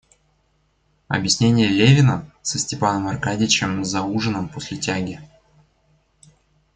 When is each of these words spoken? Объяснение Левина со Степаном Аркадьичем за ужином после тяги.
Объяснение 1.09 1.67
Левина 1.67 2.25
со 2.41 2.57
Степаном 2.57 3.07
Аркадьичем 3.07 3.85
за 3.85 4.01
ужином 4.01 4.49
после 4.49 4.77
тяги. 4.77 5.21